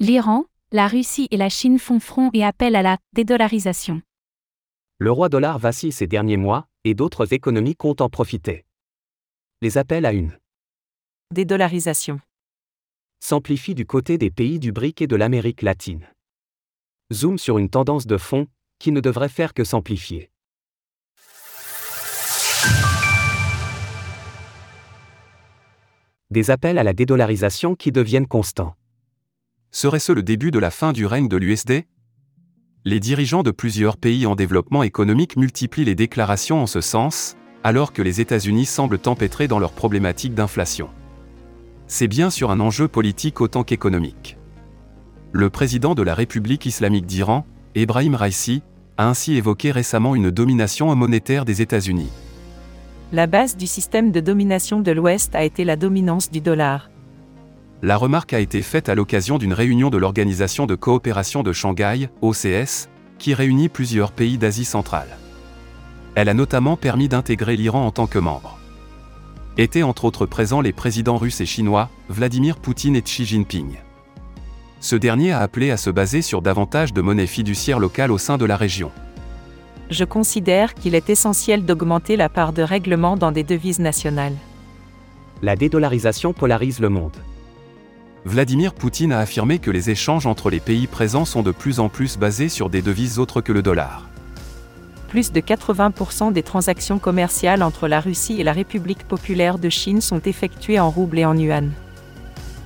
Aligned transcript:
L'Iran, 0.00 0.44
la 0.70 0.86
Russie 0.86 1.26
et 1.32 1.36
la 1.36 1.48
Chine 1.48 1.80
font 1.80 1.98
front 1.98 2.30
et 2.32 2.44
appellent 2.44 2.76
à 2.76 2.82
la 2.82 2.98
dédollarisation. 3.14 4.00
Le 4.98 5.10
roi 5.10 5.28
dollar 5.28 5.58
vacille 5.58 5.90
ces 5.90 6.06
derniers 6.06 6.36
mois, 6.36 6.68
et 6.84 6.94
d'autres 6.94 7.32
économies 7.32 7.74
comptent 7.74 8.00
en 8.00 8.08
profiter. 8.08 8.64
Les 9.60 9.76
appels 9.76 10.06
à 10.06 10.12
une 10.12 10.38
Dédollarisation. 11.34 12.20
s'amplifient 13.18 13.74
du 13.74 13.86
côté 13.86 14.18
des 14.18 14.30
pays 14.30 14.60
du 14.60 14.70
BRIC 14.70 15.02
et 15.02 15.08
de 15.08 15.16
l'Amérique 15.16 15.62
latine. 15.62 16.06
Zoom 17.12 17.36
sur 17.36 17.58
une 17.58 17.68
tendance 17.68 18.06
de 18.06 18.18
fond, 18.18 18.46
qui 18.78 18.92
ne 18.92 19.00
devrait 19.00 19.28
faire 19.28 19.52
que 19.52 19.64
s'amplifier. 19.64 20.30
Des 26.30 26.52
appels 26.52 26.78
à 26.78 26.84
la 26.84 26.92
dédollarisation 26.92 27.74
qui 27.74 27.90
deviennent 27.90 28.28
constants. 28.28 28.76
Serait-ce 29.80 30.10
le 30.10 30.24
début 30.24 30.50
de 30.50 30.58
la 30.58 30.72
fin 30.72 30.92
du 30.92 31.06
règne 31.06 31.28
de 31.28 31.36
l'USD 31.36 31.84
Les 32.84 32.98
dirigeants 32.98 33.44
de 33.44 33.52
plusieurs 33.52 33.96
pays 33.96 34.26
en 34.26 34.34
développement 34.34 34.82
économique 34.82 35.36
multiplient 35.36 35.84
les 35.84 35.94
déclarations 35.94 36.60
en 36.60 36.66
ce 36.66 36.80
sens, 36.80 37.36
alors 37.62 37.92
que 37.92 38.02
les 38.02 38.20
États-Unis 38.20 38.66
semblent 38.66 38.98
empêtrés 39.06 39.46
dans 39.46 39.60
leurs 39.60 39.70
problématiques 39.70 40.34
d'inflation. 40.34 40.90
C'est 41.86 42.08
bien 42.08 42.28
sûr 42.28 42.50
un 42.50 42.58
enjeu 42.58 42.88
politique 42.88 43.40
autant 43.40 43.62
qu'économique. 43.62 44.36
Le 45.30 45.48
président 45.48 45.94
de 45.94 46.02
la 46.02 46.16
République 46.16 46.66
islamique 46.66 47.06
d'Iran, 47.06 47.46
Ebrahim 47.76 48.16
Raisi, 48.16 48.64
a 48.96 49.08
ainsi 49.08 49.36
évoqué 49.36 49.70
récemment 49.70 50.16
une 50.16 50.32
domination 50.32 50.92
monétaire 50.96 51.44
des 51.44 51.62
États-Unis. 51.62 52.10
La 53.12 53.28
base 53.28 53.56
du 53.56 53.68
système 53.68 54.10
de 54.10 54.18
domination 54.18 54.80
de 54.80 54.90
l'Ouest 54.90 55.36
a 55.36 55.44
été 55.44 55.62
la 55.62 55.76
dominance 55.76 56.32
du 56.32 56.40
dollar. 56.40 56.90
La 57.80 57.96
remarque 57.96 58.32
a 58.32 58.40
été 58.40 58.60
faite 58.62 58.88
à 58.88 58.96
l'occasion 58.96 59.38
d'une 59.38 59.52
réunion 59.52 59.88
de 59.88 59.98
l'Organisation 59.98 60.66
de 60.66 60.74
coopération 60.74 61.44
de 61.44 61.52
Shanghai, 61.52 62.08
OCS, 62.22 62.88
qui 63.18 63.34
réunit 63.34 63.68
plusieurs 63.68 64.10
pays 64.10 64.36
d'Asie 64.36 64.64
centrale. 64.64 65.16
Elle 66.16 66.28
a 66.28 66.34
notamment 66.34 66.76
permis 66.76 67.08
d'intégrer 67.08 67.56
l'Iran 67.56 67.86
en 67.86 67.92
tant 67.92 68.08
que 68.08 68.18
membre. 68.18 68.58
Étaient 69.58 69.84
entre 69.84 70.06
autres 70.06 70.26
présents 70.26 70.60
les 70.60 70.72
présidents 70.72 71.18
russes 71.18 71.40
et 71.40 71.46
chinois, 71.46 71.88
Vladimir 72.08 72.56
Poutine 72.56 72.96
et 72.96 73.02
Xi 73.02 73.24
Jinping. 73.24 73.76
Ce 74.80 74.96
dernier 74.96 75.30
a 75.30 75.38
appelé 75.38 75.70
à 75.70 75.76
se 75.76 75.90
baser 75.90 76.22
sur 76.22 76.42
davantage 76.42 76.92
de 76.92 77.00
monnaies 77.00 77.28
fiduciaires 77.28 77.78
locales 77.78 78.10
au 78.10 78.18
sein 78.18 78.38
de 78.38 78.44
la 78.44 78.56
région. 78.56 78.90
Je 79.88 80.04
considère 80.04 80.74
qu'il 80.74 80.96
est 80.96 81.10
essentiel 81.10 81.64
d'augmenter 81.64 82.16
la 82.16 82.28
part 82.28 82.52
de 82.52 82.62
règlement 82.62 83.16
dans 83.16 83.30
des 83.30 83.44
devises 83.44 83.78
nationales. 83.78 84.36
La 85.42 85.54
dédollarisation 85.54 86.32
polarise 86.32 86.80
le 86.80 86.88
monde. 86.88 87.16
Vladimir 88.28 88.74
Poutine 88.74 89.12
a 89.12 89.20
affirmé 89.20 89.58
que 89.58 89.70
les 89.70 89.88
échanges 89.88 90.26
entre 90.26 90.50
les 90.50 90.60
pays 90.60 90.86
présents 90.86 91.24
sont 91.24 91.42
de 91.42 91.50
plus 91.50 91.80
en 91.80 91.88
plus 91.88 92.18
basés 92.18 92.50
sur 92.50 92.68
des 92.68 92.82
devises 92.82 93.18
autres 93.18 93.40
que 93.40 93.52
le 93.52 93.62
dollar. 93.62 94.06
Plus 95.08 95.32
de 95.32 95.40
80% 95.40 96.34
des 96.34 96.42
transactions 96.42 96.98
commerciales 96.98 97.62
entre 97.62 97.88
la 97.88 98.00
Russie 98.00 98.38
et 98.38 98.44
la 98.44 98.52
République 98.52 99.04
populaire 99.04 99.58
de 99.58 99.70
Chine 99.70 100.02
sont 100.02 100.20
effectuées 100.20 100.78
en 100.78 100.90
roubles 100.90 101.20
et 101.20 101.24
en 101.24 101.34
yuan. 101.34 101.70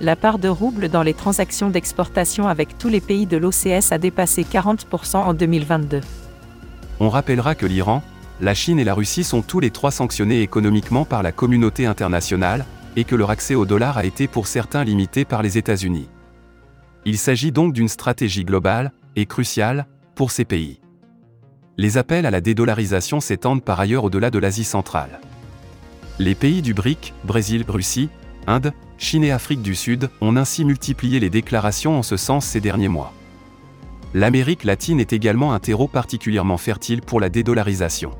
La 0.00 0.16
part 0.16 0.40
de 0.40 0.48
roubles 0.48 0.88
dans 0.88 1.04
les 1.04 1.14
transactions 1.14 1.70
d'exportation 1.70 2.48
avec 2.48 2.76
tous 2.76 2.88
les 2.88 3.00
pays 3.00 3.26
de 3.26 3.36
l'OCS 3.36 3.92
a 3.92 3.98
dépassé 3.98 4.42
40% 4.42 5.18
en 5.18 5.34
2022. 5.34 6.00
On 6.98 7.08
rappellera 7.10 7.54
que 7.54 7.66
l'Iran, 7.66 8.02
la 8.40 8.54
Chine 8.54 8.80
et 8.80 8.84
la 8.84 8.94
Russie 8.94 9.22
sont 9.22 9.42
tous 9.42 9.60
les 9.60 9.70
trois 9.70 9.92
sanctionnés 9.92 10.42
économiquement 10.42 11.04
par 11.04 11.22
la 11.22 11.30
communauté 11.30 11.86
internationale, 11.86 12.64
et 12.96 13.04
que 13.04 13.16
leur 13.16 13.30
accès 13.30 13.54
au 13.54 13.66
dollar 13.66 13.98
a 13.98 14.04
été 14.04 14.28
pour 14.28 14.46
certains 14.46 14.84
limité 14.84 15.24
par 15.24 15.42
les 15.42 15.58
États-Unis. 15.58 16.08
Il 17.04 17.18
s'agit 17.18 17.52
donc 17.52 17.72
d'une 17.72 17.88
stratégie 17.88 18.44
globale, 18.44 18.92
et 19.16 19.26
cruciale, 19.26 19.86
pour 20.14 20.30
ces 20.30 20.44
pays. 20.44 20.80
Les 21.76 21.98
appels 21.98 22.26
à 22.26 22.30
la 22.30 22.40
dédollarisation 22.40 23.20
s'étendent 23.20 23.64
par 23.64 23.80
ailleurs 23.80 24.04
au-delà 24.04 24.30
de 24.30 24.38
l'Asie 24.38 24.64
centrale. 24.64 25.20
Les 26.18 26.34
pays 26.34 26.62
du 26.62 26.74
BRIC, 26.74 27.12
Brésil, 27.24 27.64
Russie, 27.66 28.08
Inde, 28.46 28.72
Chine 28.98 29.24
et 29.24 29.32
Afrique 29.32 29.62
du 29.62 29.74
Sud, 29.74 30.08
ont 30.20 30.36
ainsi 30.36 30.64
multiplié 30.64 31.18
les 31.18 31.30
déclarations 31.30 31.98
en 31.98 32.02
ce 32.02 32.16
sens 32.16 32.46
ces 32.46 32.60
derniers 32.60 32.88
mois. 32.88 33.12
L'Amérique 34.14 34.62
latine 34.62 35.00
est 35.00 35.12
également 35.12 35.52
un 35.52 35.58
terreau 35.58 35.88
particulièrement 35.88 36.56
fertile 36.56 37.02
pour 37.02 37.18
la 37.18 37.28
dédollarisation. 37.28 38.12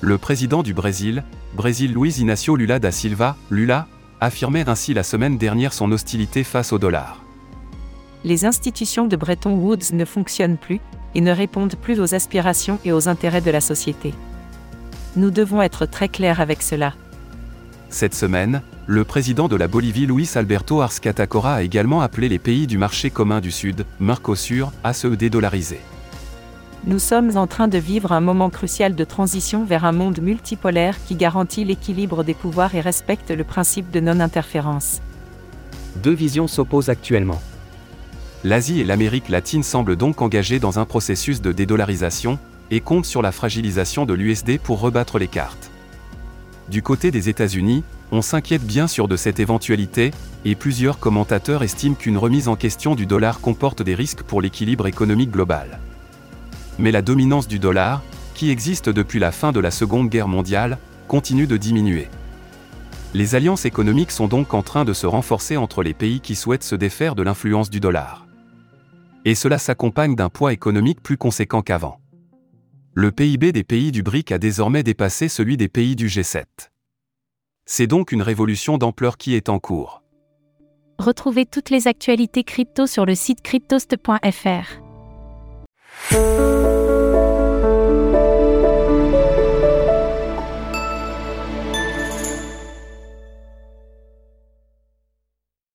Le 0.00 0.16
président 0.16 0.62
du 0.62 0.72
Brésil, 0.72 1.24
Brésil 1.54 1.92
Luiz 1.92 2.18
Inácio 2.18 2.56
Lula 2.56 2.80
da 2.80 2.90
Silva, 2.90 3.36
Lula, 3.48 3.86
affirmait 4.20 4.68
ainsi 4.68 4.92
la 4.92 5.04
semaine 5.04 5.38
dernière 5.38 5.72
son 5.72 5.92
hostilité 5.92 6.42
face 6.42 6.72
au 6.72 6.78
dollar. 6.78 7.22
Les 8.24 8.44
institutions 8.44 9.06
de 9.06 9.14
Bretton 9.16 9.54
Woods 9.54 9.92
ne 9.92 10.04
fonctionnent 10.04 10.56
plus 10.56 10.80
et 11.14 11.20
ne 11.20 11.30
répondent 11.30 11.76
plus 11.76 12.00
aux 12.00 12.12
aspirations 12.14 12.80
et 12.84 12.90
aux 12.90 13.08
intérêts 13.08 13.40
de 13.40 13.52
la 13.52 13.60
société. 13.60 14.14
Nous 15.14 15.30
devons 15.30 15.62
être 15.62 15.86
très 15.86 16.08
clairs 16.08 16.40
avec 16.40 16.60
cela. 16.60 16.94
Cette 17.88 18.14
semaine, 18.14 18.62
le 18.86 19.04
président 19.04 19.46
de 19.46 19.54
la 19.54 19.68
Bolivie 19.68 20.06
Luis 20.06 20.30
Alberto 20.34 20.80
Arscatacora 20.80 21.54
a 21.54 21.62
également 21.62 22.00
appelé 22.00 22.28
les 22.28 22.40
pays 22.40 22.66
du 22.66 22.78
marché 22.78 23.10
commun 23.10 23.40
du 23.40 23.52
Sud, 23.52 23.86
Mercosur, 24.00 24.72
à 24.82 24.92
se 24.92 25.06
dédollariser. 25.06 25.78
Nous 26.86 26.98
sommes 26.98 27.38
en 27.38 27.46
train 27.46 27.66
de 27.66 27.78
vivre 27.78 28.12
un 28.12 28.20
moment 28.20 28.50
crucial 28.50 28.94
de 28.94 29.04
transition 29.04 29.64
vers 29.64 29.86
un 29.86 29.92
monde 29.92 30.20
multipolaire 30.20 31.02
qui 31.06 31.14
garantit 31.14 31.64
l'équilibre 31.64 32.24
des 32.24 32.34
pouvoirs 32.34 32.74
et 32.74 32.82
respecte 32.82 33.30
le 33.30 33.42
principe 33.42 33.90
de 33.90 34.00
non-interférence. 34.00 35.00
Deux 36.02 36.12
visions 36.12 36.46
s'opposent 36.46 36.90
actuellement. 36.90 37.40
L'Asie 38.42 38.80
et 38.80 38.84
l'Amérique 38.84 39.30
latine 39.30 39.62
semblent 39.62 39.96
donc 39.96 40.20
engagées 40.20 40.58
dans 40.58 40.78
un 40.78 40.84
processus 40.84 41.40
de 41.40 41.52
dédollarisation, 41.52 42.38
et 42.70 42.80
comptent 42.80 43.06
sur 43.06 43.22
la 43.22 43.32
fragilisation 43.32 44.04
de 44.04 44.14
l'USD 44.14 44.58
pour 44.58 44.80
rebattre 44.80 45.18
les 45.18 45.28
cartes. 45.28 45.70
Du 46.68 46.82
côté 46.82 47.10
des 47.10 47.28
États-Unis, 47.28 47.84
on 48.10 48.20
s'inquiète 48.20 48.64
bien 48.64 48.88
sûr 48.88 49.08
de 49.08 49.16
cette 49.16 49.40
éventualité, 49.40 50.10
et 50.44 50.54
plusieurs 50.54 50.98
commentateurs 50.98 51.62
estiment 51.62 51.94
qu'une 51.94 52.18
remise 52.18 52.48
en 52.48 52.56
question 52.56 52.94
du 52.94 53.06
dollar 53.06 53.40
comporte 53.40 53.82
des 53.82 53.94
risques 53.94 54.22
pour 54.22 54.42
l'équilibre 54.42 54.86
économique 54.86 55.30
global. 55.30 55.78
Mais 56.78 56.90
la 56.90 57.02
dominance 57.02 57.48
du 57.48 57.58
dollar, 57.58 58.02
qui 58.34 58.50
existe 58.50 58.88
depuis 58.88 59.18
la 59.18 59.32
fin 59.32 59.52
de 59.52 59.60
la 59.60 59.70
Seconde 59.70 60.08
Guerre 60.08 60.28
mondiale, 60.28 60.78
continue 61.06 61.46
de 61.46 61.56
diminuer. 61.56 62.08
Les 63.14 63.36
alliances 63.36 63.64
économiques 63.64 64.10
sont 64.10 64.26
donc 64.26 64.54
en 64.54 64.62
train 64.62 64.84
de 64.84 64.92
se 64.92 65.06
renforcer 65.06 65.56
entre 65.56 65.84
les 65.84 65.94
pays 65.94 66.20
qui 66.20 66.34
souhaitent 66.34 66.64
se 66.64 66.74
défaire 66.74 67.14
de 67.14 67.22
l'influence 67.22 67.70
du 67.70 67.78
dollar. 67.78 68.26
Et 69.24 69.36
cela 69.36 69.58
s'accompagne 69.58 70.16
d'un 70.16 70.28
poids 70.28 70.52
économique 70.52 71.00
plus 71.00 71.16
conséquent 71.16 71.62
qu'avant. 71.62 72.00
Le 72.92 73.12
PIB 73.12 73.52
des 73.52 73.64
pays 73.64 73.92
du 73.92 74.02
BRIC 74.02 74.32
a 74.32 74.38
désormais 74.38 74.82
dépassé 74.82 75.28
celui 75.28 75.56
des 75.56 75.68
pays 75.68 75.96
du 75.96 76.08
G7. 76.08 76.44
C'est 77.66 77.86
donc 77.86 78.12
une 78.12 78.22
révolution 78.22 78.78
d'ampleur 78.78 79.16
qui 79.16 79.34
est 79.34 79.48
en 79.48 79.58
cours. 79.58 80.02
Retrouvez 80.98 81.46
toutes 81.46 81.70
les 81.70 81.88
actualités 81.88 82.44
crypto 82.44 82.86
sur 82.86 83.06
le 83.06 83.14
site 83.14 83.42
cryptost.fr. 83.42 84.83
oh 86.12 86.73